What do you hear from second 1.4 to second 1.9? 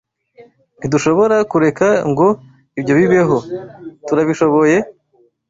kureka